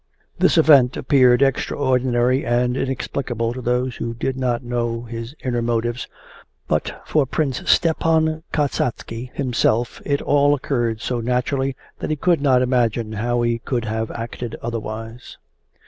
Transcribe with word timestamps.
This 0.39 0.57
event 0.57 0.97
appeared 0.97 1.43
extraordinary 1.43 2.43
and 2.43 2.75
inexplicable 2.75 3.53
to 3.53 3.61
those 3.61 3.97
who 3.97 4.15
did 4.15 4.35
not 4.35 4.63
know 4.63 5.03
his 5.03 5.35
inner 5.43 5.61
motives, 5.61 6.07
but 6.67 6.99
for 7.05 7.27
Prince 7.27 7.61
Stepan 7.69 8.41
Kasatsky 8.51 9.29
himself 9.35 10.01
it 10.03 10.19
all 10.19 10.55
occurred 10.55 11.01
so 11.01 11.19
naturally 11.19 11.75
that 11.99 12.09
he 12.09 12.15
could 12.15 12.41
not 12.41 12.63
imagine 12.63 13.11
how 13.11 13.43
he 13.43 13.59
could 13.59 13.85
have 13.85 14.09
acted 14.09 14.55
otherwise. 14.59 15.37